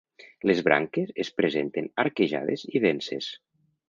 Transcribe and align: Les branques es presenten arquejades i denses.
Les 0.51 0.61
branques 0.67 1.11
es 1.23 1.29
presenten 1.41 1.89
arquejades 2.05 2.65
i 2.81 2.85
denses. 2.87 3.29